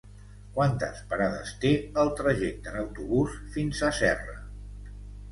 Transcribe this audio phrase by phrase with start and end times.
[0.53, 4.35] Quantes parades té el trajecte en autobús fins a Serra?